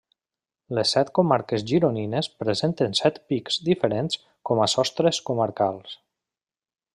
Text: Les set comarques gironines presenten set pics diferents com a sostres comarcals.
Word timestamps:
Les 0.77 0.93
set 0.95 1.09
comarques 1.17 1.65
gironines 1.71 2.29
presenten 2.43 2.97
set 3.01 3.19
pics 3.33 3.59
diferents 3.69 4.19
com 4.51 4.63
a 4.65 4.69
sostres 4.75 5.21
comarcals. 5.29 5.95